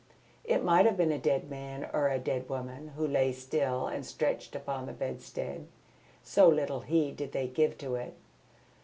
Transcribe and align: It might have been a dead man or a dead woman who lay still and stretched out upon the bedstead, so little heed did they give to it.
It 0.43 0.63
might 0.63 0.87
have 0.87 0.97
been 0.97 1.11
a 1.11 1.19
dead 1.19 1.47
man 1.47 1.87
or 1.93 2.07
a 2.07 2.17
dead 2.17 2.49
woman 2.49 2.93
who 2.97 3.05
lay 3.05 3.31
still 3.31 3.85
and 3.85 4.03
stretched 4.03 4.55
out 4.55 4.63
upon 4.63 4.87
the 4.87 4.93
bedstead, 4.93 5.67
so 6.23 6.49
little 6.49 6.79
heed 6.79 7.17
did 7.17 7.33
they 7.33 7.47
give 7.47 7.77
to 7.77 7.93
it. 7.93 8.15